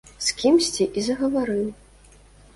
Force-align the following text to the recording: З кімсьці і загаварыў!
З 0.27 0.33
кімсьці 0.39 0.87
і 0.97 1.03
загаварыў! 1.09 1.63